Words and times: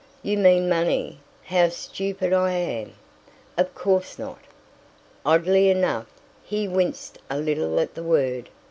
"You 0.23 0.35
mean 0.39 0.67
money. 0.67 1.19
How 1.43 1.69
stupid 1.69 2.33
I 2.33 2.53
am! 2.53 2.93
Of 3.55 3.75
course 3.75 4.17
not!" 4.17 4.39
Oddly 5.23 5.69
enough, 5.69 6.07
he 6.43 6.67
winced 6.67 7.19
a 7.29 7.37
little 7.37 7.79
at 7.79 7.93
the 7.93 8.01
word. 8.01 8.49